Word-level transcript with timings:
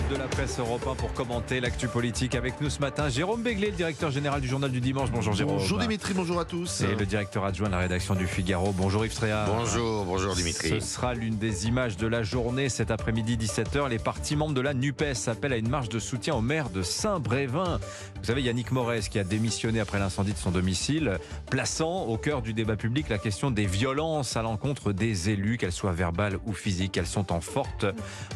club 0.00 0.18
de 0.18 0.22
la 0.22 0.28
presse 0.28 0.58
européen 0.58 0.94
pour 0.94 1.12
commenter 1.12 1.60
l'actu 1.60 1.88
politique 1.88 2.34
avec 2.34 2.60
nous 2.60 2.70
ce 2.70 2.80
matin. 2.80 3.08
Jérôme 3.08 3.42
Béglé, 3.42 3.70
le 3.70 3.76
directeur 3.76 4.10
général 4.10 4.40
du 4.40 4.48
journal 4.48 4.70
du 4.70 4.80
dimanche. 4.80 5.10
Bonjour 5.10 5.32
Jérôme. 5.32 5.56
Bonjour 5.56 5.78
Dimitri, 5.78 6.14
bonjour 6.14 6.38
à 6.38 6.44
tous. 6.44 6.82
Et 6.82 6.94
le 6.94 7.06
directeur 7.06 7.44
adjoint 7.44 7.68
de 7.68 7.72
la 7.72 7.78
rédaction 7.78 8.14
du 8.14 8.26
Figaro. 8.26 8.72
Bonjour 8.72 9.04
Yves 9.04 9.14
Tréa. 9.14 9.46
Bonjour, 9.46 10.04
bonjour 10.04 10.34
Dimitri. 10.34 10.68
Ce 10.68 10.80
sera 10.80 11.14
l'une 11.14 11.38
des 11.38 11.66
images 11.66 11.96
de 11.96 12.06
la 12.06 12.22
journée 12.22 12.68
cet 12.68 12.90
après-midi 12.90 13.36
17h. 13.36 13.88
Les 13.88 13.98
partis 13.98 14.36
membres 14.36 14.54
de 14.54 14.60
la 14.60 14.74
NUPES 14.74 15.28
appellent 15.28 15.52
à 15.52 15.56
une 15.56 15.68
marche 15.68 15.88
de 15.88 15.98
soutien 15.98 16.34
au 16.34 16.40
maire 16.40 16.70
de 16.70 16.82
Saint-Brévin. 16.82 17.80
Vous 18.20 18.24
savez, 18.24 18.42
Yannick 18.42 18.70
Morez 18.72 19.00
qui 19.10 19.18
a 19.18 19.24
démissionné 19.24 19.80
après 19.80 19.98
l'incendie 19.98 20.32
de 20.32 20.38
son 20.38 20.50
domicile, 20.50 21.18
plaçant 21.50 22.04
au 22.04 22.16
cœur 22.16 22.42
du 22.42 22.52
débat 22.52 22.76
public 22.76 23.08
la 23.08 23.18
question 23.18 23.50
des 23.50 23.66
violences 23.66 24.36
à 24.36 24.42
l'encontre 24.42 24.92
des 24.92 25.30
élus, 25.30 25.58
qu'elles 25.58 25.72
soient 25.72 25.92
verbales 25.92 26.38
ou 26.46 26.52
physiques. 26.52 26.96
Elles 26.96 27.06
sont 27.06 27.32
en 27.32 27.40
forte 27.40 27.86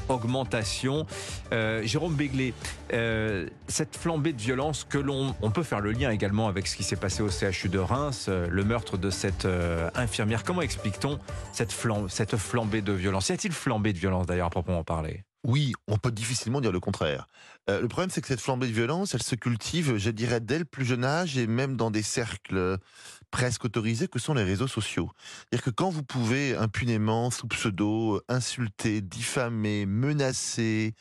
augmentation. 0.09 1.07
Euh, 1.55 1.83
Jérôme 1.85 2.15
Béglé, 2.15 2.53
euh, 2.93 3.47
cette 3.69 3.97
flambée 3.97 4.33
de 4.33 4.41
violence 4.41 4.85
que 4.85 4.99
l'on 4.99 5.35
on 5.41 5.51
peut 5.51 5.63
faire 5.63 5.81
le 5.81 5.93
lien 5.93 6.11
également 6.11 6.49
avec 6.49 6.67
ce 6.67 6.77
qui 6.77 6.83
s'est 6.83 6.97
passé 6.97 7.23
au 7.23 7.29
CHU 7.29 7.69
de 7.69 7.79
Reims, 7.79 8.27
euh, 8.29 8.49
le 8.51 8.65
meurtre 8.65 8.99
de 8.99 9.11
cette 9.11 9.47
infirmière. 9.95 10.43
Comment 10.43 10.63
explique-t-on 10.63 11.19
cette, 11.53 11.75
cette 12.09 12.37
flambée 12.37 12.83
de 12.83 12.93
violence? 12.93 13.29
Y 13.29 13.33
a-t-il 13.33 13.53
flambée 13.53 13.93
de 13.93 13.99
violence 13.99 14.27
d'ailleurs 14.27 14.49
à 14.49 14.51
proprement 14.51 14.85
parler? 14.85 15.23
Oui, 15.45 15.75
on 15.89 15.99
peut 15.99 16.11
difficilement 16.11 16.63
dire 16.63 16.73
le 16.73 16.81
contraire. 16.81 17.29
Euh, 17.69 17.81
le 17.83 17.89
problème, 17.89 18.09
c'est 18.09 18.23
que 18.23 18.29
cette 18.29 18.41
flambée 18.41 18.67
de 18.67 18.73
violence, 18.73 19.15
elle 19.15 19.23
se 19.23 19.35
cultive, 19.35 19.99
je 19.99 20.11
dirais, 20.11 20.41
dès 20.41 20.59
le 20.59 20.65
plus 20.65 20.87
jeune 20.87 21.05
âge 21.05 21.37
et 21.37 21.47
même 21.47 21.77
dans 21.77 21.91
des 21.91 22.03
cercles 22.03 22.79
presque 23.31 23.67
autorisés 23.67 24.09
que 24.09 24.19
sont 24.19 24.33
les 24.33 24.43
réseaux 24.43 24.69
sociaux. 24.69 25.11
C'est-à-dire 25.19 25.65
que 25.65 25.71
quand 25.71 25.91
vous 25.91 26.03
pouvez 26.03 26.57
impunément, 26.57 27.31
sous 27.31 27.47
pseudo, 27.47 28.23
insulter, 28.29 29.03
diffamer, 29.03 29.85
menacer, 29.85 30.95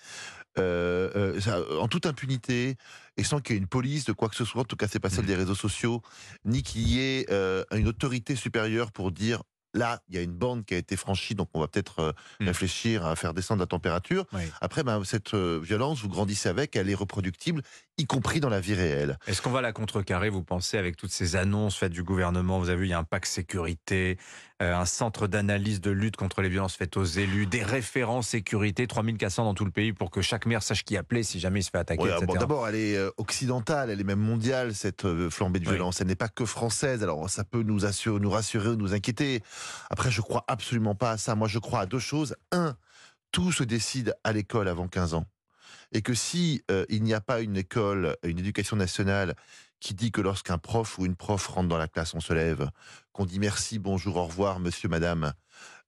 euh, 0.60 1.40
euh, 1.48 1.80
en 1.80 1.88
toute 1.88 2.06
impunité 2.06 2.76
et 3.18 3.24
sans 3.24 3.40
qu'il 3.40 3.56
y 3.56 3.58
ait 3.58 3.62
une 3.62 3.68
police 3.68 4.06
de 4.06 4.14
quoi 4.14 4.30
que 4.30 4.36
ce 4.36 4.46
soit, 4.46 4.62
en 4.62 4.66
tout 4.66 4.76
cas 4.76 4.88
c'est 4.88 5.00
pas 5.00 5.10
celle 5.10 5.26
des 5.26 5.36
réseaux 5.36 5.56
sociaux, 5.56 6.04
ni 6.46 6.62
qu'il 6.62 6.88
y 6.88 7.00
ait 7.00 7.26
euh, 7.32 7.64
une 7.72 7.88
autorité 7.88 8.36
supérieure 8.36 8.92
pour 8.92 9.12
dire 9.12 9.42
là 9.74 10.02
il 10.10 10.16
y 10.16 10.18
a 10.18 10.22
une 10.22 10.34
bande 10.34 10.66
qui 10.66 10.74
a 10.74 10.78
été 10.78 10.96
franchie, 10.96 11.36
donc 11.36 11.50
on 11.54 11.60
va 11.60 11.68
peut-être 11.68 12.00
euh, 12.00 12.12
Mm. 12.40 12.48
réfléchir 12.48 13.06
à 13.06 13.16
faire 13.16 13.34
descendre 13.34 13.60
la 13.60 13.68
température. 13.68 14.26
Oui. 14.34 14.42
Après, 14.62 14.84
ben, 14.84 15.04
cette 15.04 15.34
euh, 15.34 15.60
violence, 15.62 16.02
vous 16.02 16.10
grandissez 16.10 16.50
avec, 16.50 16.76
elle 16.76 16.90
est 16.90 16.96
reproductible, 16.96 17.62
y 17.98 18.06
compris 18.06 18.40
dans 18.40 18.50
la 18.50 18.60
vie 18.60 18.74
réelle. 18.74 19.18
Est-ce 19.28 19.42
qu'on 19.42 19.52
va 19.52 19.62
la 19.62 19.72
contrecarrer, 19.72 20.30
vous 20.30 20.44
pensez, 20.44 20.78
avec 20.78 20.98
toutes 20.98 21.12
ces 21.12 21.36
annonces 21.36 21.76
faites 21.78 21.92
du 21.92 22.04
gouvernement? 22.04 22.60
Vous 22.60 22.70
avez 22.70 22.80
vu, 22.80 22.86
il 22.88 22.90
y 22.90 22.94
a 22.94 23.00
un 23.00 23.04
pacte 23.04 23.28
sécurité, 23.28 24.18
un 24.72 24.86
centre 24.86 25.28
d'analyse 25.28 25.82
de 25.82 25.92
lutte 25.92 26.16
contre 26.16 26.42
les 26.42 26.50
violences 26.50 26.76
faites 26.76 26.98
aux 26.98 27.04
élus, 27.04 27.46
des 27.46 27.64
référents 27.64 28.22
sécurité, 28.22 28.88
3400 28.88 29.44
dans 29.46 29.54
tout 29.54 29.66
le 29.66 29.72
pays 29.72 29.94
pour 29.94 30.12
que 30.12 30.22
chaque 30.22 30.46
maire 30.46 30.64
sache 30.64 30.84
qui 30.84 30.98
appeler 30.98 31.24
si 31.24 31.40
jamais 31.40 31.60
il 31.60 31.64
se 31.64 31.70
fait 31.70 31.78
attaquer, 31.78 32.04
Ouais, 32.04 32.10
etc. 32.10 32.26
bon, 32.26 32.34
D'abord, 32.36 32.68
elle 32.68 32.76
est 32.76 32.98
euh, 32.98 33.10
occidentale, 33.18 33.90
elle 33.90 34.00
est 34.00 34.06
même 34.06 34.20
mondiale, 34.20 34.74
cette 34.76 35.06
euh, 35.06 35.30
flambée 35.30 35.60
de 35.60 35.66
Oui. 35.68 35.76
violence. 35.76 36.02
Elle 36.02 36.08
n'est 36.08 36.16
pas 36.16 36.30
que 36.30 36.46
française. 36.46 37.04
Alors, 37.04 37.30
ça 37.30 37.44
peut 37.44 37.64
nous, 37.64 37.86
assurer, 37.86 38.20
nous 38.20 38.30
rassurer 38.30 38.70
ou 38.70 38.76
nous 38.76 38.94
inquiéter. 38.94 39.42
Après, 39.90 40.12
je 40.12 40.22
crois 40.22 40.44
absolument 40.48 40.96
pas 40.96 41.12
à 41.12 41.18
ça. 41.18 41.36
Moi, 41.36 41.48
je 41.48 41.60
crois 41.60 41.82
à 41.82 41.86
deux 41.86 42.00
choses. 42.00 42.36
Un, 42.52 42.76
tout 43.32 43.52
se 43.52 43.64
décide 43.64 44.16
à 44.24 44.32
l'école 44.32 44.68
avant 44.68 44.88
15 44.88 45.14
ans. 45.16 45.26
Et 45.92 46.02
que 46.02 46.14
si 46.14 46.64
euh, 46.72 46.86
il 46.90 47.04
n'y 47.04 47.14
a 47.14 47.22
pas 47.22 47.42
une 47.42 47.56
école, 47.58 48.16
une 48.24 48.40
éducation 48.40 48.76
nationale 48.76 49.36
qui 49.84 49.94
dit 49.94 50.12
que 50.12 50.22
lorsqu'un 50.22 50.58
prof 50.58 50.98
ou 50.98 51.06
une 51.06 51.18
prof 51.18 51.46
rentre 51.46 51.68
dans 51.68 51.78
la 51.78 51.90
classe, 51.90 52.14
on 52.14 52.22
se 52.22 52.32
lève, 52.32 52.70
qu'on 53.12 53.26
dit 53.26 53.38
merci, 53.38 53.80
bonjour, 53.80 54.16
au 54.16 54.24
revoir, 54.24 54.62
monsieur, 54.62 54.88
madame, 54.88 55.34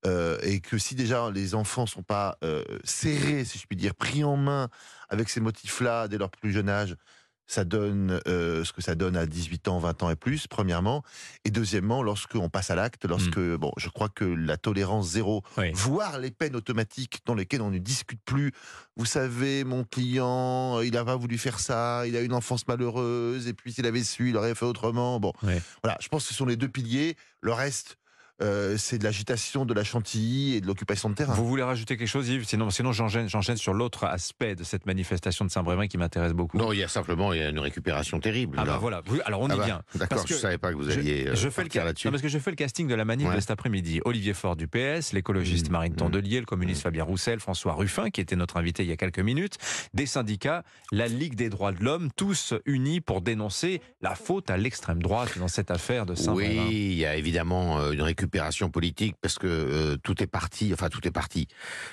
euh, 0.06 0.38
et 0.44 0.60
que 0.60 0.78
si 0.78 0.96
déjà 0.96 1.32
les 1.32 1.56
enfants 1.56 1.86
sont 1.86 2.04
pas 2.04 2.38
euh, 2.44 2.62
serrés, 2.84 3.46
si 3.46 3.58
je 3.58 3.66
puis 3.66 3.78
dire, 3.78 3.96
pris 3.96 4.26
en 4.26 4.36
main 4.36 4.68
avec 5.08 5.30
ces 5.30 5.40
motifs-là 5.40 6.10
dès 6.10 6.18
leur 6.18 6.30
plus 6.30 6.52
jeune 6.52 6.68
âge, 6.68 6.98
ça 7.48 7.64
donne 7.64 8.20
euh, 8.28 8.64
ce 8.64 8.74
que 8.74 8.82
ça 8.82 8.96
donne 8.96 9.16
à 9.16 9.26
18 9.26 9.68
ans, 9.68 9.78
20 9.80 10.04
ans 10.04 10.10
et 10.10 10.16
plus, 10.16 10.48
premièrement. 10.48 11.04
Et 11.44 11.52
deuxièmement, 11.52 12.02
lorsqu'on 12.02 12.50
passe 12.50 12.72
à 12.72 12.76
l'acte, 12.76 13.06
lorsque, 13.06 13.40
bon, 13.40 13.72
je 13.78 13.90
crois 13.90 14.10
que 14.10 14.26
la 14.26 14.58
tolérance 14.58 15.10
zéro, 15.10 15.44
Oui. 15.58 15.72
voire 15.74 16.18
les 16.20 16.32
peines 16.32 16.56
automatiques 16.56 17.20
dans 17.26 17.36
lesquelles 17.36 17.62
on 17.62 17.70
ne 17.72 17.78
discute 17.78 18.20
plus. 18.26 18.52
Vous 18.98 19.06
savez, 19.06 19.64
mon 19.64 19.84
client, 19.84 20.82
il 20.82 20.92
n'a 20.94 21.06
pas 21.06 21.16
voulu 21.16 21.38
faire 21.38 21.60
ça, 21.60 22.08
il 22.08 22.16
a 22.18 22.22
une 22.22 22.34
enfance 22.34 22.68
malheureuse, 22.68 23.48
et 23.48 23.54
puis 23.54 23.72
s'il 23.74 23.86
avait 23.86 24.04
su, 24.04 24.30
il 24.30 24.38
aurait 24.38 24.56
fait 24.56 24.66
autrement. 24.66 25.20
Bon, 25.20 25.34
Oui. 25.44 25.54
voilà, 25.84 25.98
je 26.02 26.08
pense 26.08 26.24
que 26.24 26.30
ce 26.30 26.34
sont 26.36 26.46
les 26.46 26.56
deux 26.56 26.70
piliers. 26.70 27.16
Le 27.42 27.54
reste, 27.54 27.98
euh, 28.42 28.76
c'est 28.78 28.98
de 28.98 29.04
l'agitation, 29.04 29.66
de 29.66 29.74
la 29.74 29.84
chantilly 29.84 30.56
et 30.56 30.62
de 30.62 30.68
l'occupation 30.68 31.10
de 31.10 31.16
terrain. 31.16 31.34
Vous 31.34 31.48
voulez 31.48 31.64
rajouter 31.64 31.98
quelque 31.98 32.08
chose, 32.08 32.28
Yves 32.30 32.46
Sinon, 32.46 32.70
sinon 32.70 32.92
j'enchaîne 32.92 33.30
j'enchaîne 33.30 33.58
sur 33.58 33.74
l'autre 33.74 34.04
aspect 34.06 34.56
de 34.56 34.64
cette 34.64 34.86
manifestation 34.86 35.46
de 35.46 35.52
Saint-Brévin 35.52 35.88
qui 35.88 35.98
m'intéresse 35.98 36.34
beaucoup. 36.34 36.58
Non, 36.58 36.74
il 36.74 36.80
y 36.80 36.84
a 36.84 36.88
simplement 36.88 37.32
il 37.34 37.40
y 37.40 37.44
a 37.44 37.50
une 37.50 37.60
récupération 37.60 38.20
terrible. 38.20 38.58
ah 38.60 38.66
bah 38.66 38.72
là. 38.74 38.78
voilà, 38.78 39.02
alors 39.26 39.42
on 39.42 39.50
Ah 39.50 39.56
y 39.56 39.58
bah, 39.58 39.66
vient. 39.66 39.82
D'accord, 39.96 40.26
je 40.28 40.34
que 40.34 40.40
savais 40.40 40.58
pas 40.58 40.72
que 40.72 40.78
vous 40.78 40.90
alliez 40.90 41.28
euh, 41.28 41.36
je 41.36 41.50
fais 41.50 41.64
le 41.64 41.70
là-dessus. 41.84 42.10
parce 42.10 42.22
que 42.22 42.28
je 42.28 42.40
fais 42.40 42.50
le 42.52 42.56
casting 42.58 42.88
de 42.88 42.96
la 42.96 43.06
manif 43.06 43.28
Ouais. 43.30 43.36
de 43.36 43.40
cet 43.40 43.52
après-midi. 43.52 44.02
Olivier 44.06 44.34
Faure 44.34 44.56
du 44.56 44.68
PS, 44.68 45.14
l'écologiste 45.14 45.70
Mmh, 45.70 45.72
Marine 45.72 45.94
mmh. 45.94 45.98
Tondelier, 45.98 46.40
le 46.42 46.46
communiste 46.46 46.82
Fabien 46.82 47.04
Roussel, 47.06 47.40
François 47.40 47.74
Ruffin, 47.74 48.10
qui 48.10 48.20
était 48.22 48.36
notre 48.36 48.58
invité 48.58 48.84
il 48.84 48.90
y 48.90 48.92
a 48.92 48.98
quelques 48.98 49.20
minutes, 49.20 49.58
des 49.94 50.06
syndicats, 50.06 50.64
la 50.92 51.08
Ligue 51.08 51.36
des 51.36 51.50
droits 51.50 51.72
de 51.72 51.84
l'homme, 51.84 52.10
tous 52.16 52.54
unis 52.66 53.00
pour 53.02 53.22
dénoncer 53.22 53.82
la 54.02 54.14
faute 54.16 54.50
à 54.50 54.58
l'extrême 54.58 55.02
droite 55.02 55.38
dans 55.40 55.48
cette 55.48 55.72
affaire 55.72 56.06
de 56.06 56.16
Saint-Brévin. 56.16 56.66
Oui, 56.68 56.74
il 56.92 56.98
y 56.98 57.06
a 57.06 57.16
évidemment 57.16 57.80
euh, 57.80 57.92
une 57.92 58.02
récupération 58.02 58.25
politique 58.70 59.16
parce 59.22 59.38
que 59.40 59.48
euh, 59.48 59.98
tout 60.04 60.22
est 60.22 60.28
parti, 60.28 60.72
enfin 60.74 60.90
tout 60.90 61.06
est 61.08 61.12
parti, 61.12 61.48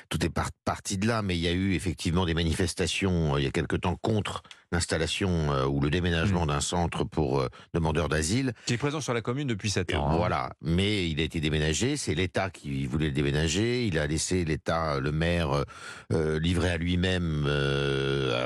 tout 0.08 0.24
est 0.24 0.30
par- 0.30 0.50
parti 0.64 0.98
de 0.98 1.06
là, 1.06 1.22
mais 1.22 1.36
il 1.36 1.40
y 1.40 1.48
a 1.48 1.52
eu 1.52 1.74
effectivement 1.74 2.26
des 2.26 2.34
manifestations 2.34 3.34
euh, 3.34 3.40
il 3.40 3.44
y 3.44 3.46
a 3.46 3.50
quelque 3.50 3.76
temps 3.76 3.96
contre 3.96 4.42
l'installation 4.72 5.52
euh, 5.52 5.66
ou 5.66 5.80
le 5.80 5.88
Mmh. 5.88 5.90
déménagement 5.90 6.46
d'un 6.46 6.60
centre 6.60 7.04
pour 7.04 7.40
euh, 7.40 7.48
demandeurs 7.74 8.08
d'asile. 8.08 8.54
Qui 8.66 8.74
est 8.74 8.78
présent 8.78 9.00
sur 9.02 9.12
la 9.12 9.20
commune 9.20 9.46
depuis 9.46 9.68
7 9.70 9.90
Et 9.90 9.94
ans. 9.96 10.08
hein. 10.08 10.16
Voilà, 10.16 10.52
mais 10.62 11.08
il 11.10 11.20
a 11.20 11.22
été 11.22 11.38
déménagé, 11.40 11.96
c'est 11.98 12.14
l'État 12.14 12.48
qui 12.50 12.86
voulait 12.86 13.06
le 13.08 13.12
déménager, 13.12 13.86
il 13.86 13.98
a 13.98 14.06
laissé 14.06 14.44
l'État, 14.44 14.98
le 14.98 15.12
maire, 15.12 15.64
euh, 16.12 16.38
livré 16.40 16.70
à 16.70 16.76
lui-même 16.78 17.46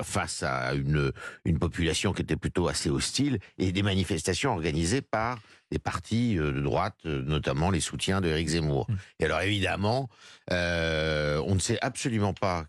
face 0.02 0.42
à 0.42 0.74
une, 0.74 1.12
une 1.44 1.58
population 1.58 2.12
qui 2.12 2.22
était 2.22 2.36
plutôt 2.36 2.68
assez 2.68 2.90
hostile, 2.90 3.38
et 3.58 3.70
des 3.72 3.82
manifestations 3.82 4.52
organisées 4.52 5.02
par 5.02 5.38
des 5.70 5.78
partis 5.78 6.34
de 6.36 6.60
droite, 6.60 7.04
notamment 7.04 7.70
les 7.70 7.80
soutiens 7.80 8.20
de 8.20 8.28
Éric 8.28 8.48
Zemmour. 8.48 8.86
Mm. 8.88 8.94
Et 9.20 9.24
alors 9.24 9.40
évidemment, 9.42 10.08
on 10.50 11.54
ne 11.54 11.58
sait 11.60 11.78
absolument 11.80 12.34
pas 12.34 12.66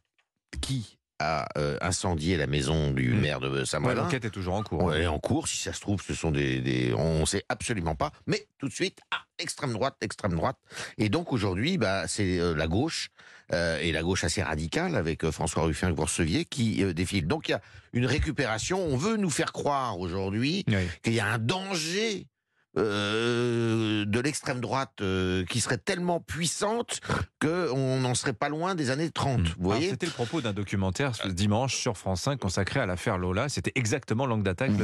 qui 0.61 0.97
a 1.19 1.47
euh, 1.57 1.77
incendié 1.81 2.37
la 2.37 2.47
maison 2.47 2.91
du 2.91 3.13
Mm. 3.13 3.19
maire 3.19 3.39
de 3.39 3.49
Ouais, 3.49 3.65
Saint-Malo. 3.65 4.01
L'enquête 4.01 4.25
est 4.25 4.29
toujours 4.29 4.55
en 4.55 4.63
cours. 4.63 4.83
Ouais, 4.83 5.01
est 5.03 5.07
en 5.07 5.19
cours, 5.19 5.47
si 5.47 5.57
ça 5.57 5.73
se 5.73 5.79
trouve, 5.81 6.01
ce 6.01 6.13
sont 6.13 6.31
des, 6.31 6.59
des 6.61 6.93
on 6.93 7.25
sait 7.25 7.43
absolument 7.49 7.95
pas. 7.95 8.11
Mais 8.27 8.47
tout 8.59 8.67
de 8.67 8.73
suite, 8.73 8.99
ah, 9.11 9.21
extrême 9.39 9.73
droite, 9.73 9.95
extrême 10.01 10.35
droite. 10.35 10.57
Et 10.97 11.09
donc 11.09 11.33
aujourd'hui, 11.33 11.77
bah, 11.77 12.07
c'est 12.07 12.39
euh, 12.39 12.53
la 12.55 12.67
gauche 12.67 13.09
euh, 13.53 13.79
et 13.79 13.91
la 13.91 14.03
gauche 14.03 14.23
assez 14.23 14.43
radicale 14.43 14.95
avec 14.95 15.23
euh, 15.23 15.31
François 15.31 15.63
Ruffin 15.63 15.93
receviez 15.97 16.45
qui 16.45 16.83
défile. 16.93 17.27
Donc 17.27 17.47
il 17.47 17.51
y 17.51 17.55
a 17.55 17.61
une 17.93 18.05
récupération. 18.05 18.79
On 18.79 18.97
veut 18.97 19.17
nous 19.17 19.29
faire 19.29 19.53
croire 19.53 19.99
aujourd'hui 19.99 20.63
Oui. 20.67 20.75
qu'il 21.03 21.13
y 21.13 21.19
a 21.19 21.27
un 21.27 21.39
danger. 21.39 22.27
Euh, 22.77 24.05
de 24.05 24.19
l'extrême 24.19 24.59
droite 24.59 24.93
euh, 25.01 25.43
qui 25.45 25.59
serait 25.61 25.77
tellement 25.77 26.19
puissante 26.19 27.01
que 27.39 27.71
on 27.71 27.99
n'en 27.99 28.15
serait 28.15 28.33
pas 28.33 28.49
loin 28.49 28.75
des 28.75 28.89
années 28.89 29.09
30. 29.09 29.39
Mm. 29.39 29.43
Vous 29.43 29.49
Alors, 29.49 29.55
voyez 29.59 29.89
C'était 29.89 30.05
le 30.05 30.11
propos 30.11 30.41
d'un 30.41 30.53
documentaire 30.53 31.15
ce 31.15 31.27
dimanche 31.27 31.75
sur 31.75 31.97
France 31.97 32.21
5 32.21 32.39
consacré 32.39 32.79
à 32.79 32.85
l'affaire 32.85 33.17
Lola. 33.17 33.49
C'était 33.49 33.71
exactement 33.75 34.25
l'angle 34.25 34.43
d'attaque 34.43 34.75
du, 34.75 34.83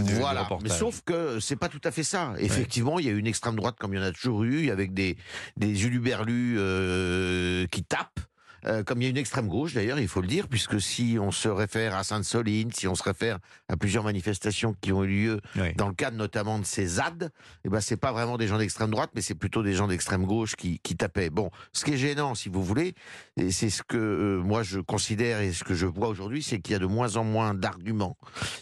mais 0.64 0.70
sauf 0.70 1.02
que 1.06 1.40
c'est 1.40 1.56
pas 1.56 1.70
tout 1.70 1.82
à 1.84 1.92
fait 1.92 2.04
ça. 2.04 2.34
Effectivement, 2.38 3.00
il 3.00 3.06
y 3.06 3.10
a 3.10 3.14
une 3.14 3.28
extrême 3.28 3.56
droite 3.56 3.76
comme 3.80 3.94
il 3.94 3.98
y 3.98 4.00
en 4.00 4.06
a 4.06 4.12
toujours 4.12 4.44
eu, 4.44 4.70
avec 4.70 4.94
des 4.94 5.18
des 5.58 5.86
uluberlus 5.86 6.56
euh, 6.58 7.68
qui 7.68 7.84
tapent. 7.84 8.20
Euh, 8.66 8.84
comme 8.84 9.02
il 9.02 9.06
y 9.06 9.08
a 9.08 9.10
une 9.10 9.18
extrême 9.18 9.48
gauche 9.48 9.74
d'ailleurs, 9.74 10.00
il 10.00 10.08
faut 10.08 10.22
le 10.22 10.28
dire, 10.28 10.48
puisque 10.48 10.80
si 10.82 11.18
on 11.20 11.32
se 11.32 11.48
réfère 11.50 11.96
à 11.96 12.04
Sainte-Soline, 12.04 12.72
si 12.72 12.88
on 12.88 12.96
se 12.96 13.04
réfère 13.04 13.40
à 13.70 13.78
plusieurs 13.78 14.04
manifestations 14.04 14.76
qui 14.82 14.92
ont 14.92 15.04
eu 15.04 15.08
lieu 15.08 15.42
Oui. 15.56 15.74
dans 15.76 15.88
le 15.88 15.94
cadre 15.94 16.18
notamment 16.18 16.60
de 16.60 16.66
ces 16.66 16.86
ZAD, 16.86 17.32
eh 17.66 17.70
ben 17.70 17.80
c'est 17.82 17.98
pas 17.98 18.12
vraiment 18.12 18.38
des 18.38 18.48
gens 18.48 18.58
d'extrême 18.58 18.92
droite, 18.92 19.12
mais 19.16 19.22
c'est 19.22 19.36
plutôt 19.36 19.64
des 19.64 19.74
gens 19.74 19.88
d'extrême 19.88 20.26
gauche 20.26 20.56
qui, 20.56 20.80
qui 20.80 20.96
tapaient. 20.96 21.30
Bon, 21.30 21.50
ce 21.74 21.84
qui 21.86 21.94
est 21.94 21.98
gênant, 21.98 22.36
si 22.36 22.50
vous 22.50 22.64
voulez, 22.64 22.94
et 23.38 23.52
c'est 23.52 23.70
ce 23.70 23.84
que 23.84 23.98
euh, 23.98 24.42
moi 24.42 24.64
je 24.64 24.80
considère 24.80 25.40
et 25.42 25.52
ce 25.54 25.64
que 25.64 25.74
je 25.74 25.86
vois 25.86 26.08
aujourd'hui, 26.08 26.44
c'est 26.44 26.60
qu'il 26.60 26.74
y 26.74 26.76
a 26.76 26.80
de 26.80 26.86
moins 26.86 27.16
en 27.18 27.24
moins 27.24 27.54
d'arguments, 27.54 28.18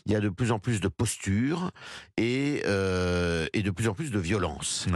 il 0.06 0.12
y 0.12 0.16
a 0.16 0.20
de 0.20 0.30
plus 0.30 0.52
en 0.52 0.60
plus 0.60 0.80
de 0.82 0.88
postures 0.88 1.72
et, 2.18 2.64
euh, 2.66 3.48
et 3.54 3.62
de 3.64 3.72
plus 3.72 3.88
en 3.88 3.94
plus 3.94 4.12
de 4.12 4.20
violence. 4.20 4.88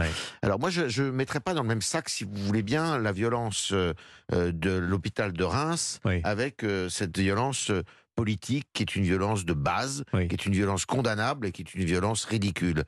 Alors 0.42 0.58
moi, 0.58 0.70
je 0.70 1.02
ne 1.02 1.10
mettrais 1.10 1.40
pas 1.40 1.54
dans 1.54 1.62
le 1.62 1.68
même 1.68 1.82
sac, 1.82 2.08
si 2.08 2.24
vous 2.24 2.30
voulez 2.34 2.62
bien, 2.62 2.98
la 2.98 3.12
violence 3.12 3.72
de 3.72 4.70
l'hôpital 4.96 5.32
de 5.32 5.44
Reims 5.44 6.00
Oui. 6.04 6.20
avec 6.24 6.64
euh, 6.64 6.88
cette 6.88 7.16
violence 7.18 7.70
euh, 7.70 7.82
politique 8.14 8.66
qui 8.72 8.82
est 8.82 8.96
une 8.96 9.04
violence 9.04 9.44
de 9.44 9.52
base, 9.52 10.02
Oui. 10.14 10.26
qui 10.26 10.34
est 10.34 10.46
une 10.46 10.54
violence 10.54 10.86
condamnable 10.86 11.46
et 11.46 11.52
qui 11.52 11.60
est 11.62 11.74
une 11.74 11.84
violence 11.84 12.24
ridicule. 12.24 12.84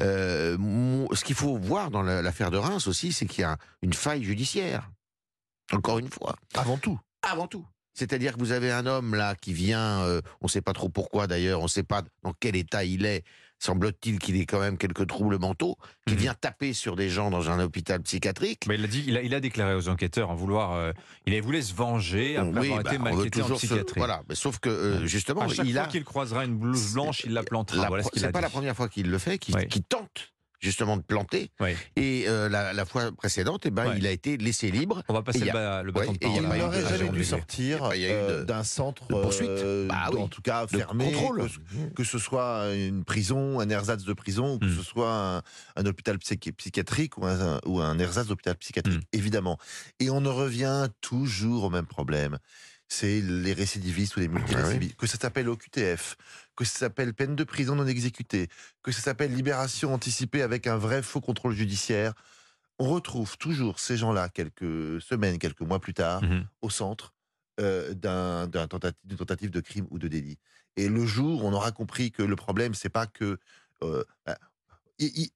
Euh, 0.00 0.56
ce 1.14 1.24
qu'il 1.24 1.36
faut 1.36 1.56
voir 1.56 1.90
dans 1.92 2.02
la- 2.02 2.20
l'affaire 2.20 2.50
de 2.50 2.58
Reims 2.58 2.88
aussi, 2.88 3.12
c'est 3.12 3.26
qu'il 3.26 3.42
y 3.42 3.44
a 3.44 3.56
une 3.82 3.92
faille 3.92 4.24
judiciaire. 4.24 4.90
Encore 5.72 5.98
une 6.00 6.10
fois. 6.10 6.34
Avant 6.54 6.76
tout. 6.78 6.98
Avant 7.22 7.46
tout. 7.46 7.64
C'est-à-dire 7.94 8.34
que 8.34 8.38
vous 8.40 8.52
avez 8.52 8.70
un 8.72 8.86
homme 8.86 9.14
là 9.14 9.34
qui 9.34 9.52
vient, 9.52 10.00
euh, 10.02 10.20
on 10.40 10.46
ne 10.46 10.50
sait 10.50 10.62
pas 10.62 10.72
trop 10.72 10.88
pourquoi 10.88 11.26
d'ailleurs, 11.26 11.60
on 11.60 11.64
ne 11.64 11.68
sait 11.68 11.82
pas 11.82 12.02
dans 12.22 12.32
quel 12.40 12.56
état 12.56 12.84
il 12.84 13.04
est, 13.04 13.22
semble-t-il 13.58 14.18
qu'il 14.18 14.36
ait 14.40 14.46
quand 14.46 14.58
même 14.58 14.76
quelques 14.78 15.06
troubles 15.06 15.38
mentaux, 15.38 15.76
qui 16.06 16.14
Mhm. 16.14 16.20
vient 16.20 16.34
taper 16.34 16.72
sur 16.72 16.96
des 16.96 17.08
gens 17.08 17.30
dans 17.30 17.48
un 17.50 17.60
hôpital 17.60 18.00
psychiatrique. 18.02 18.64
Mais 18.66 18.74
il 18.74 18.84
a, 18.84 18.88
dit, 18.88 19.04
il, 19.06 19.16
a, 19.16 19.22
il 19.22 19.34
a 19.34 19.40
déclaré 19.40 19.74
aux 19.74 19.88
enquêteurs 19.88 20.30
en 20.30 20.34
vouloir. 20.34 20.72
euh, 20.72 20.92
il 21.26 21.40
voulait 21.42 21.62
se 21.62 21.74
venger 21.74 22.36
après 22.36 22.60
Oui, 22.60 22.66
avoir 22.72 22.82
bah, 22.82 22.90
été 22.90 22.98
maltraité 22.98 23.40
en 23.40 23.42
toujours 23.44 23.60
se- 23.60 23.66
psychiatrie. 23.66 23.98
Voilà, 24.00 24.22
mais 24.28 24.34
sauf 24.34 24.58
que 24.58 24.68
euh, 24.68 25.06
justement, 25.06 25.42
À 25.42 25.48
chaque 25.48 25.66
il 25.66 25.74
fois 25.74 25.82
a. 25.82 25.86
qu'il 25.86 26.02
croisera 26.04 26.44
une 26.44 26.56
blouse 26.56 26.94
blanche, 26.94 27.22
il 27.24 27.32
la 27.34 27.42
plantera. 27.44 27.82
la 27.82 27.88
voilà 27.88 28.04
c'est 28.14 28.32
pas 28.32 28.40
la 28.40 28.50
première 28.50 28.74
fois 28.74 28.88
qu'il 28.88 29.08
le 29.10 29.18
fait, 29.18 29.38
qu'il 29.38 29.54
Oui. 29.54 29.68
qu'il 29.68 29.82
tente 29.84 30.32
justement 30.62 30.96
de 30.96 31.02
planter. 31.02 31.50
Oui. 31.60 31.72
Et 31.96 32.24
euh, 32.28 32.48
la, 32.48 32.72
la 32.72 32.84
fois 32.86 33.10
précédente, 33.12 33.66
eh 33.66 33.70
ben, 33.70 33.82
Ouais. 33.88 33.98
il 33.98 34.06
a 34.06 34.10
été 34.12 34.36
laissé 34.36 34.70
libre. 34.70 35.02
On 35.08 35.12
va 35.12 35.22
passer 35.22 35.40
le, 35.40 35.52
ba- 35.52 35.82
le 35.82 35.90
bâton 35.92 36.12
de 36.12 36.18
et 36.18 36.28
il 36.36 36.42
n'aurait 36.42 36.86
jamais 36.96 37.08
dû 37.10 37.24
sortir 37.24 37.90
euh, 37.92 38.44
d'un 38.44 38.62
centre 38.62 39.06
de 39.08 39.14
poursuite. 39.14 39.48
euh, 39.48 39.88
Bah 39.88 40.08
oui. 40.12 40.20
en 40.20 40.28
tout 40.28 40.40
cas 40.40 40.66
De 40.66 40.76
fermé, 40.78 41.12
contrôle. 41.12 41.48
que, 41.48 41.94
que 41.96 42.04
ce 42.04 42.18
soit 42.18 42.72
une 42.74 43.04
prison, 43.04 43.58
un 43.60 43.68
ersatz 43.68 44.04
de 44.04 44.12
prison, 44.12 44.54
ou 44.54 44.58
que 44.60 44.66
Mm. 44.66 44.76
ce 44.76 44.82
soit 44.82 45.12
un, 45.12 45.42
un 45.76 45.86
hôpital 45.86 46.16
psychi- 46.18 46.52
psychiatrique 46.52 47.18
ou 47.18 47.26
un, 47.26 47.58
ou 47.66 47.80
un 47.80 47.98
ersatz 47.98 48.28
d'hôpital 48.28 48.54
psychiatrique, 48.56 49.02
évidemment. 49.12 49.58
Et 49.98 50.10
on 50.10 50.24
en 50.24 50.34
revient 50.34 50.86
toujours 51.00 51.64
au 51.64 51.70
même 51.70 51.86
problème. 51.86 52.38
C'est 52.88 53.22
les 53.22 53.54
récidivistes 53.54 54.16
ou 54.16 54.20
les 54.20 54.28
multirécidivistes. 54.28 54.96
Que 54.96 55.06
ça 55.06 55.16
s'appelle 55.18 55.48
OQTF, 55.48 56.16
que 56.56 56.64
ça 56.64 56.78
s'appelle 56.78 57.14
peine 57.14 57.34
de 57.36 57.44
prison 57.44 57.74
non 57.76 57.86
exécutée, 57.86 58.48
que 58.82 58.92
ça 58.92 59.00
s'appelle 59.00 59.34
libération 59.34 59.92
anticipée 59.94 60.42
avec 60.42 60.66
un 60.66 60.76
vrai 60.76 61.02
faux 61.02 61.20
contrôle 61.20 61.54
judiciaire. 61.54 62.12
On 62.78 62.88
retrouve 62.88 63.38
toujours 63.38 63.78
ces 63.78 63.96
gens-là 63.96 64.28
quelques 64.28 65.00
semaines, 65.00 65.38
quelques 65.38 65.60
mois 65.62 65.80
plus 65.80 65.94
tard, 65.94 66.22
Mhm. 66.22 66.46
au 66.62 66.70
centre 66.70 67.14
euh, 67.60 67.94
tentative, 67.94 68.94
d'une 69.04 69.18
tentative 69.18 69.50
de 69.50 69.60
crime 69.60 69.86
ou 69.90 69.98
de 69.98 70.08
délit. 70.08 70.38
Et 70.76 70.88
le 70.88 71.04
jour 71.04 71.44
où 71.44 71.46
on 71.46 71.52
aura 71.52 71.70
compris 71.70 72.10
que 72.10 72.22
le 72.22 72.34
problème, 72.34 72.74
c'est 72.74 72.88
pas 72.88 73.06
que. 73.06 73.38
euh, 73.82 74.04
bah, 74.24 74.38
il- 74.98 75.12
il- 75.18 75.30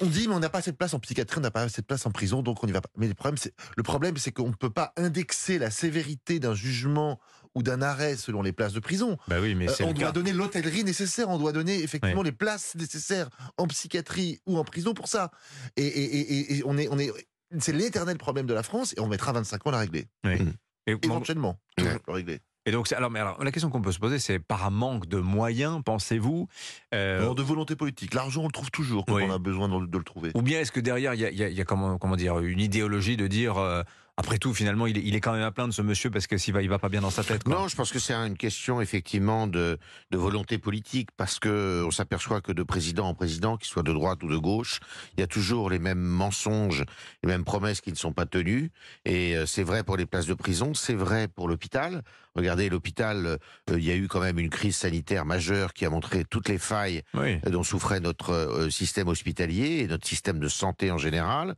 on 0.00 0.06
dit, 0.06 0.28
mais 0.28 0.34
on 0.34 0.38
n'a 0.40 0.48
pas 0.48 0.58
assez 0.58 0.70
de 0.72 0.76
place 0.76 0.94
en 0.94 1.00
psychiatrie, 1.00 1.38
on 1.38 1.42
n'a 1.42 1.50
pas 1.50 1.62
assez 1.62 1.80
de 1.82 1.86
place 1.86 2.06
en 2.06 2.10
prison, 2.10 2.42
donc 2.42 2.62
on 2.62 2.66
n'y 2.66 2.72
va 2.72 2.80
pas. 2.80 2.90
Mais 2.96 3.08
le 3.08 3.14
problème, 3.14 3.36
c'est, 3.38 3.52
le 3.76 3.82
problème, 3.82 4.16
c'est 4.16 4.30
qu'on 4.32 4.48
ne 4.48 4.54
peut 4.54 4.70
pas 4.70 4.92
indexer 4.96 5.58
la 5.58 5.70
sévérité 5.70 6.38
d'un 6.40 6.54
jugement 6.54 7.18
ou 7.54 7.62
d'un 7.62 7.82
arrêt 7.82 8.16
selon 8.16 8.42
les 8.42 8.52
places 8.52 8.72
de 8.72 8.80
prison. 8.80 9.16
Bah 9.26 9.40
oui, 9.40 9.54
mais 9.54 9.68
Euh, 9.68 9.74
on 9.86 9.92
doit 9.92 10.06
cas. 10.08 10.12
donner 10.12 10.32
l'hôtellerie 10.32 10.84
nécessaire, 10.84 11.28
on 11.28 11.38
doit 11.38 11.52
donner 11.52 11.82
effectivement 11.82 12.22
les 12.22 12.32
places 12.32 12.74
nécessaires 12.76 13.28
en 13.56 13.66
psychiatrie 13.66 14.40
ou 14.46 14.58
en 14.58 14.64
prison 14.64 14.94
pour 14.94 15.08
ça. 15.08 15.30
Et, 15.76 15.84
et- 15.86 16.20
et- 16.20 16.58
et 16.58 16.62
on 16.64 16.76
est, 16.78 16.88
on 16.90 16.98
est, 16.98 17.10
c'est 17.58 17.72
l'éternel 17.72 18.18
problème 18.18 18.46
de 18.46 18.54
la 18.54 18.62
France 18.62 18.94
et 18.96 19.00
on 19.00 19.08
mettra 19.08 19.32
25 19.32 19.66
ans 19.66 19.70
à 19.70 19.72
la 19.72 19.78
régler. 19.80 20.06
Et, 20.24 20.94
bon, 20.94 21.00
Éventuellement, 21.02 21.60
Ouais. 21.78 21.84
on 21.86 21.98
peut 21.98 22.00
le 22.08 22.12
régler. 22.12 22.40
Et 22.68 22.70
donc, 22.72 22.92
alors, 22.92 23.10
mais 23.10 23.20
alors, 23.20 23.42
la 23.42 23.50
question 23.50 23.70
qu'on 23.70 23.80
peut 23.82 23.92
se 23.92 23.98
poser, 23.98 24.18
c'est 24.18 24.38
par 24.38 24.66
un 24.66 24.70
manque 24.70 25.06
de 25.06 25.18
moyens, 25.18 25.80
pensez-vous 25.84 26.48
euh, 26.94 27.34
de 27.34 27.42
volonté 27.42 27.76
politique. 27.76 28.14
L'argent, 28.14 28.42
on 28.42 28.46
le 28.46 28.52
trouve 28.52 28.70
toujours 28.70 29.04
quand 29.06 29.14
Oui. 29.14 29.24
on 29.28 29.32
a 29.32 29.38
besoin 29.38 29.68
de, 29.68 29.86
de 29.86 29.98
le 29.98 30.04
trouver. 30.04 30.30
Ou 30.34 30.42
bien 30.42 30.60
est-ce 30.60 30.72
que 30.72 30.80
derrière, 30.80 31.14
il 31.14 31.20
y 31.20 31.24
a, 31.24 31.30
il 31.30 31.36
y 31.38 31.42
a- 31.44 31.48
il 31.48 31.56
y 31.56 31.60
a 31.60 31.64
comment, 31.64 31.98
comment 31.98 32.16
dire, 32.16 32.38
une 32.40 32.60
idéologie 32.60 33.16
de 33.16 33.26
dire, 33.26 33.56
euh, 33.58 33.82
après 34.20 34.38
tout, 34.38 34.52
finalement, 34.52 34.88
il 34.88 34.98
est, 34.98 35.02
il 35.04 35.14
est 35.14 35.20
quand 35.20 35.32
même 35.32 35.42
à 35.44 35.52
plaindre 35.52 35.72
ce 35.72 35.80
monsieur 35.80 36.10
parce 36.10 36.26
que 36.26 36.36
s'il 36.38 36.52
va, 36.52 36.60
il 36.60 36.68
va 36.68 36.80
pas 36.80 36.88
bien 36.88 37.00
dans 37.00 37.10
sa 37.10 37.22
tête. 37.22 37.44
quoi. 37.44 37.54
Non, 37.54 37.68
je 37.68 37.76
pense 37.76 37.92
que 37.92 38.00
c'est 38.00 38.14
une 38.14 38.36
question 38.36 38.80
effectivement 38.80 39.46
de, 39.46 39.78
de 40.10 40.18
volonté 40.18 40.58
politique 40.58 41.10
parce 41.16 41.38
que 41.38 41.84
on 41.86 41.92
s'aperçoit 41.92 42.40
que 42.40 42.50
de 42.50 42.64
président 42.64 43.06
en 43.06 43.14
président, 43.14 43.56
qu'il 43.56 43.68
soit 43.68 43.84
de 43.84 43.92
droite 43.92 44.20
ou 44.24 44.28
de 44.28 44.36
gauche, 44.36 44.80
il 45.16 45.20
y 45.20 45.22
a 45.22 45.28
toujours 45.28 45.70
les 45.70 45.78
mêmes 45.78 46.00
mensonges, 46.02 46.84
les 47.22 47.28
mêmes 47.28 47.44
promesses 47.44 47.80
qui 47.80 47.90
ne 47.92 47.96
sont 47.96 48.12
pas 48.12 48.26
tenues. 48.26 48.72
Et 49.04 49.36
euh, 49.36 49.46
c'est 49.46 49.62
vrai 49.62 49.84
pour 49.84 49.96
les 49.96 50.04
places 50.06 50.26
de 50.26 50.34
prison, 50.34 50.74
c'est 50.74 50.94
vrai 50.94 51.28
pour 51.28 51.46
l'hôpital. 51.46 52.02
Regardez, 52.38 52.68
l'hôpital, 52.68 53.26
euh, 53.26 53.36
il 53.78 53.84
y 53.84 53.90
a 53.90 53.96
eu 53.96 54.06
quand 54.08 54.20
même 54.20 54.38
une 54.38 54.48
crise 54.48 54.76
sanitaire 54.76 55.24
majeure 55.26 55.72
qui 55.72 55.84
a 55.84 55.90
montré 55.90 56.24
toutes 56.24 56.48
les 56.48 56.58
failles 56.58 57.02
Oui. 57.14 57.38
dont 57.50 57.62
souffrait 57.64 58.00
notre 58.00 58.30
euh, 58.32 58.70
système 58.70 59.08
hospitalier 59.08 59.80
et 59.80 59.86
notre 59.88 60.06
système 60.06 60.38
de 60.38 60.48
santé 60.48 60.90
en 60.90 60.98
général. 60.98 61.56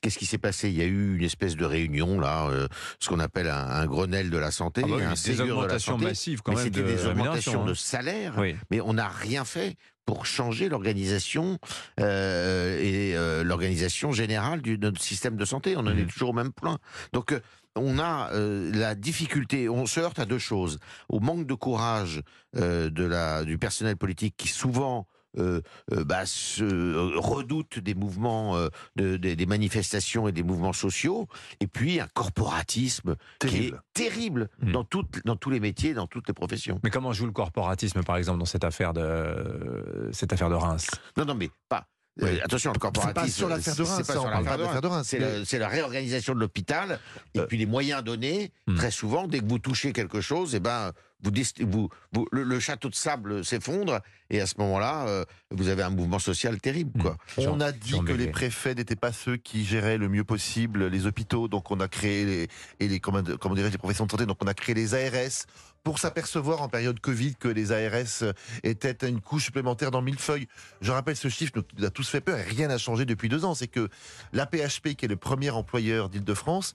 Qu'est-ce 0.00 0.18
qui 0.18 0.26
s'est 0.26 0.38
passé? 0.38 0.70
Il 0.70 0.76
y 0.76 0.82
a 0.82 0.86
eu 0.86 1.16
une 1.16 1.22
espèce 1.24 1.54
de 1.54 1.64
réunion 1.66 2.18
là, 2.18 2.46
euh, 2.48 2.66
ce 2.98 3.08
qu'on 3.10 3.20
appelle 3.20 3.48
un, 3.48 3.66
un 3.68 3.86
Grenelle 3.86 4.30
de 4.30 4.38
la 4.38 4.50
santé, 4.50 4.80
Ah 4.84 4.88
bah 4.88 4.94
oui, 4.96 5.02
un 5.04 5.12
des 5.14 5.32
de 5.34 5.38
la 5.38 5.44
augmentations 5.52 5.92
santé. 5.94 6.04
massives 6.06 6.40
quand 6.42 6.52
Mais 6.52 6.56
même 6.56 6.64
c'était 6.64 6.82
de 6.82 6.86
des 6.86 7.06
augmentations 7.06 7.62
hein. 7.62 7.66
de 7.66 7.74
salaire, 7.74 8.34
Oui. 8.38 8.56
mais 8.70 8.80
on 8.80 8.94
n'a 8.94 9.08
rien 9.08 9.44
fait 9.44 9.76
pour 10.04 10.26
changer 10.26 10.68
l'organisation 10.68 11.58
euh, 12.00 12.78
et 12.80 13.16
euh, 13.16 13.44
l'organisation 13.44 14.12
générale 14.12 14.60
du, 14.60 14.76
de 14.78 14.86
notre 14.86 15.00
système 15.00 15.36
de 15.36 15.44
santé. 15.44 15.76
On 15.76 15.80
en 15.80 15.88
est 15.96 16.02
Mhm. 16.02 16.06
toujours 16.06 16.30
au 16.30 16.32
même 16.32 16.52
point. 16.52 16.78
Donc 17.12 17.32
euh, 17.32 17.40
on 17.76 17.98
a 17.98 18.30
euh, 18.32 18.70
la 18.74 18.94
difficulté, 18.94 19.68
on 19.68 19.86
se 19.86 20.00
heurte 20.00 20.18
à 20.18 20.24
deux 20.26 20.38
choses. 20.38 20.78
Au 21.08 21.20
manque 21.20 21.46
de 21.46 21.54
courage 21.54 22.22
euh, 22.56 22.90
de 22.90 23.04
la, 23.04 23.44
du 23.44 23.58
personnel 23.58 23.96
politique 23.96 24.34
qui 24.36 24.48
souvent 24.48 25.06
euh, 25.38 25.62
euh, 25.92 26.04
bah, 26.04 26.26
se 26.26 26.62
euh, 26.62 27.12
redoute 27.16 27.78
des 27.78 27.94
mouvements, 27.94 28.54
de- 28.96 29.16
des- 29.16 29.46
manifestations 29.46 30.28
et 30.28 30.32
des 30.32 30.42
mouvements 30.42 30.74
sociaux, 30.74 31.26
et 31.60 31.66
puis 31.66 32.00
un 32.00 32.08
corporatisme 32.12 33.16
qui 33.40 33.46
Terrible. 33.48 33.76
est 33.76 33.92
terrible 33.94 34.48
Mhm. 34.60 34.72
dans, 34.72 34.86
dans 35.24 35.36
tous 35.36 35.48
les 35.50 35.60
métiers, 35.60 35.94
dans 35.94 36.06
toutes 36.06 36.28
les 36.28 36.34
professions. 36.34 36.78
Mais 36.84 36.90
comment 36.90 37.14
joue 37.14 37.24
le 37.24 37.32
corporatisme, 37.32 38.02
par 38.02 38.18
exemple, 38.18 38.40
dans 38.40 38.44
cette 38.44 38.64
affaire 38.64 38.92
de, 38.92 40.10
cette 40.12 40.34
affaire 40.34 40.50
de 40.50 40.54
Reims? 40.54 40.86
Non, 41.16 41.24
non, 41.24 41.34
mais 41.34 41.48
pas. 41.70 41.86
Oui. 42.20 42.28
euh, 42.28 42.44
attention, 42.44 42.70
le 42.70 42.74
C'est 42.74 42.80
corporatisme. 42.80 43.48
c'est 43.58 44.06
pas 44.06 44.12
sur 44.12 44.28
l'affaire 44.28 44.80
de 44.82 44.86
Reims. 44.86 45.06
C'est 45.08 45.18
la, 45.18 45.44
c'est 45.46 45.58
la 45.58 45.68
réorganisation 45.68 46.34
de 46.34 46.40
l'hôpital. 46.40 46.98
Et 47.34 47.38
Euh. 47.40 47.46
puis 47.46 47.56
les 47.56 47.66
moyens 47.66 48.04
donnés, 48.04 48.52
Hmm. 48.66 48.74
très 48.76 48.90
souvent, 48.90 49.26
dès 49.26 49.40
que 49.40 49.46
vous 49.46 49.58
touchez 49.58 49.92
quelque 49.92 50.20
chose, 50.20 50.54
et 50.54 50.60
ben, 50.60 50.92
vous, 51.22 51.30
dest- 51.30 51.62
vous, 51.62 51.88
vous- 52.12 52.26
le, 52.32 52.42
le 52.42 52.60
château 52.60 52.88
de 52.88 52.94
sable 52.94 53.44
s'effondre. 53.44 54.00
Et 54.30 54.40
à 54.40 54.46
ce 54.46 54.54
moment-là, 54.58 55.06
euh, 55.08 55.24
vous 55.50 55.68
avez 55.68 55.82
un 55.82 55.90
mouvement 55.90 56.18
social 56.18 56.58
terrible. 56.58 57.00
Quoi. 57.02 57.18
On 57.52 57.60
a 57.60 57.70
Jean 57.70 57.76
dit 57.78 57.90
que 58.06 58.12
les 58.12 58.24
préfets 58.32 58.74
n'étaient 58.74 58.96
pas 58.96 59.12
ceux 59.12 59.36
qui 59.36 59.64
géraient 59.64 59.98
le 59.98 60.08
mieux 60.08 60.24
possible 60.24 60.86
les 60.86 61.06
hôpitaux, 61.06 61.48
donc 61.48 61.70
on 61.70 61.80
a 61.80 61.88
créé 61.88 62.24
les, 62.24 62.48
et 62.80 62.88
les 62.88 62.98
comment, 62.98 63.22
comment 63.38 63.54
dirais-je, 63.54 63.72
les 63.72 63.78
professions 63.78 64.06
de 64.06 64.10
santé, 64.10 64.24
donc 64.24 64.38
on 64.42 64.46
a 64.46 64.54
créé 64.54 64.74
les 64.74 64.94
ARS 64.94 65.44
pour 65.84 65.98
s'apercevoir 65.98 66.62
en 66.62 66.68
période 66.68 66.98
Covid 67.00 67.34
que 67.34 67.48
les 67.48 67.72
ARS 67.72 68.32
étaient 68.62 69.06
une 69.08 69.20
couche 69.20 69.44
supplémentaire 69.46 69.90
dans 69.90 70.00
mille 70.00 70.18
feuilles. 70.18 70.46
Je 70.80 70.92
rappelle 70.92 71.16
ce 71.16 71.28
chiffre 71.28 71.52
nous 71.76 71.84
a 71.84 71.90
tous 71.90 72.08
fait 72.08 72.20
peur 72.22 72.38
et 72.38 72.44
rien 72.44 72.68
n'a 72.68 72.78
changé 72.78 73.04
depuis 73.04 73.28
deux 73.28 73.44
ans. 73.44 73.54
C'est 73.54 73.66
que 73.66 73.88
la 74.32 74.46
PHP, 74.46 74.94
qui 74.96 75.04
est 75.04 75.08
le 75.08 75.16
premier 75.16 75.50
employeur 75.50 76.08
d'Île-de-France, 76.08 76.74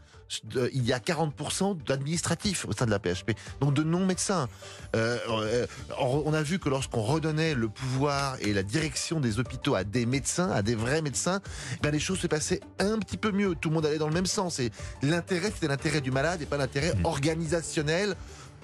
euh, 0.58 0.70
il 0.74 0.84
y 0.86 0.92
a 0.94 1.00
40% 1.00 1.82
d'administratifs 1.86 2.66
au 2.66 2.74
sein 2.74 2.86
de 2.86 2.92
la 2.92 3.00
PHP, 3.00 3.32
donc 3.62 3.74
de 3.74 3.82
non-médecins. 3.84 4.37
Euh, 4.96 5.18
euh, 5.30 5.68
on 6.00 6.34
a 6.34 6.42
vu 6.44 6.60
que 6.60 6.70
lorsqu'on 6.70 7.02
redonnait 7.02 7.54
le 7.56 7.68
pouvoir 7.68 8.38
et 8.42 8.54
la 8.54 8.64
direction 8.64 9.20
des 9.20 9.40
hôpitaux 9.40 9.76
à 9.76 9.84
des 9.84 10.06
médecins, 10.06 10.50
à 10.52 10.62
des 10.62 10.76
vrais 10.76 11.02
médecins, 11.02 11.42
ben 11.82 11.92
les 11.92 12.00
choses 12.00 12.20
se 12.20 12.28
passaient 12.28 12.62
un 12.80 12.98
petit 13.00 13.18
peu 13.18 13.32
mieux. 13.32 13.56
Tout 13.56 13.70
le 13.70 13.76
monde 13.76 13.86
allait 13.86 13.98
dans 13.98 14.08
le 14.08 14.14
même 14.14 14.26
sens. 14.26 14.60
Et 14.60 14.72
l'intérêt, 15.02 15.52
c'était 15.54 15.68
l'intérêt 15.68 16.02
du 16.02 16.12
malade 16.12 16.42
et 16.42 16.46
pas 16.46 16.58
l'intérêt 16.58 16.94
Mm. 16.96 17.06
organisationnel 17.06 18.16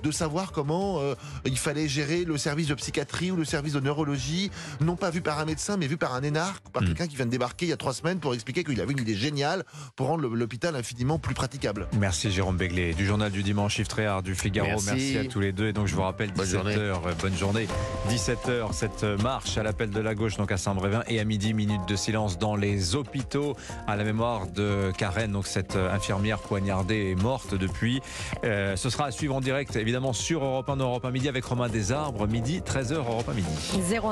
de 0.03 0.11
savoir 0.11 0.51
comment 0.51 0.99
euh, 0.99 1.15
il 1.45 1.57
fallait 1.57 1.87
gérer 1.87 2.25
le 2.25 2.37
service 2.37 2.67
de 2.67 2.73
psychiatrie 2.75 3.31
ou 3.31 3.35
le 3.35 3.45
service 3.45 3.73
de 3.73 3.79
neurologie, 3.79 4.51
non 4.81 4.95
pas 4.95 5.09
vu 5.09 5.21
par 5.21 5.39
un 5.39 5.45
médecin, 5.45 5.77
mais 5.77 5.87
vu 5.87 5.97
par 5.97 6.13
un 6.13 6.21
énarque, 6.23 6.63
par 6.69 6.83
Mm. 6.83 6.87
quelqu'un 6.87 7.07
qui 7.07 7.15
vient 7.15 7.25
de 7.25 7.31
débarquer 7.31 7.65
il 7.65 7.69
y 7.69 7.73
a 7.73 7.77
trois 7.77 7.93
semaines 7.93 8.19
pour 8.19 8.33
expliquer 8.33 8.63
qu'il 8.63 8.79
avait 8.81 8.91
une 8.91 8.99
idée 8.99 9.15
géniale 9.15 9.63
pour 9.95 10.07
rendre 10.07 10.27
l'hôpital 10.27 10.75
infiniment 10.75 11.17
plus 11.19 11.33
praticable. 11.33 11.87
Merci 11.97 12.29
Jérôme 12.31 12.57
Béglé, 12.57 12.93
du 12.93 13.05
journal 13.05 13.31
du 13.31 13.41
dimanche, 13.43 13.79
Yves 13.79 13.87
Tréhard, 13.87 14.21
du 14.23 14.35
Figaro. 14.35 14.67
Merci. 14.69 14.91
Merci. 14.91 15.17
à 15.17 15.25
tous 15.25 15.39
les 15.39 15.51
deux. 15.53 15.67
Et 15.67 15.73
donc 15.73 15.87
je 15.87 15.95
vous 15.95 16.01
rappelle, 16.01 16.31
Bonne 16.33 16.45
17h, 16.45 16.51
journée. 16.53 17.13
bonne 17.21 17.37
journée. 17.37 17.67
17h, 18.09 18.73
cette 18.73 19.03
marche 19.03 19.57
à 19.57 19.63
l'appel 19.63 19.89
de 19.89 19.99
la 20.01 20.13
gauche, 20.15 20.35
donc 20.37 20.51
à 20.51 20.57
Saint-Brévin. 20.57 21.03
Et 21.07 21.19
à 21.19 21.23
midi, 21.23 21.53
minute 21.53 21.81
de 21.87 21.95
silence 21.95 22.37
dans 22.37 22.55
les 22.55 22.95
hôpitaux 22.95 23.55
à 23.87 23.95
la 23.95 24.03
mémoire 24.03 24.47
de 24.47 24.91
Karen, 24.97 25.31
donc 25.31 25.47
cette 25.47 25.75
euh, 25.75 25.93
infirmière 25.93 26.39
poignardée 26.39 27.11
et 27.11 27.15
morte 27.15 27.55
depuis. 27.55 28.01
Euh, 28.43 28.75
ce 28.75 28.89
sera 28.89 29.05
à 29.05 29.11
suivre 29.11 29.35
en 29.35 29.41
direct, 29.41 29.75
évidemment, 29.75 29.92
sur 30.13 30.43
Europe 30.43 30.69
1, 30.69 30.77
Europe 30.77 31.05
1 31.05 31.11
midi 31.11 31.29
avec 31.29 31.45
Romain 31.45 31.69
Desarbres, 31.69 32.27
midi, 32.27 32.61
13h, 32.61 32.95
Europe 32.95 33.29
1 33.29 33.33
midi. 33.33 33.47
01 33.95 34.11